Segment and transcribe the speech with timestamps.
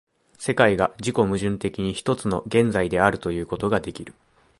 [0.39, 4.15] 世界が自己矛盾的に一つの現在であるということができる。